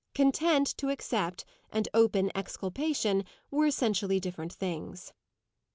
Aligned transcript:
"Content 0.15 0.65
to 0.77 0.89
accept," 0.89 1.45
and 1.71 1.87
open 1.93 2.31
exculpation, 2.35 3.23
were 3.51 3.67
essentially 3.67 4.19
different 4.19 4.51
things. 4.53 5.13